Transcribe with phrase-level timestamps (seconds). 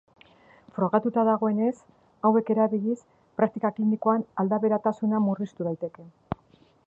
[0.77, 1.73] Frogatuta dagoenez,
[2.29, 2.97] hauek erabiliz
[3.41, 6.09] praktika klinikoan aldaberatasuna murriztu daiteke.